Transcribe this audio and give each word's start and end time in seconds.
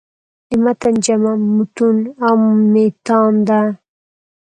د 0.49 0.51
متن 0.63 0.95
جمع 1.05 1.33
"مُتون" 1.55 1.97
او 2.25 2.35
"مِتان" 2.73 3.33
ده. 3.47 3.59